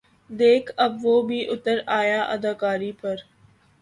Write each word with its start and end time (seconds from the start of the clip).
دیکھ 0.39 0.71
اب 0.77 0.91
وہ 1.03 1.15
بھی 1.27 1.39
اُتر 1.51 1.77
آیا 1.99 2.21
اداکاری 2.33 2.91
پر 3.01 3.15